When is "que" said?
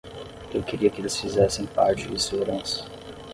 0.89-0.99